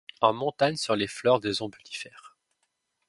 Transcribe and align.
En 0.19 0.33
montagne 0.33 0.77
sur 0.77 0.95
les 0.95 1.05
fleurs 1.05 1.39
des 1.39 1.61
ombellifères. 1.61 2.35